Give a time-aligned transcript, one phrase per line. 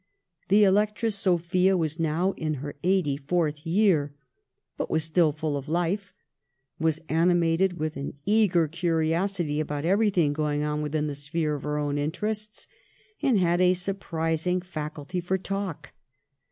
[0.47, 4.15] The Electress Sophia was now in her eighty fourth year,
[4.75, 6.11] but was still full of life,
[6.79, 11.77] was animated with an eager curiosity about everything going on within the sphere of her
[11.77, 12.67] own interests,
[13.21, 15.91] and had a surprising faculty for talk.